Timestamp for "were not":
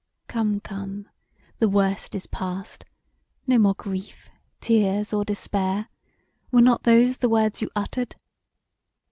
6.51-6.81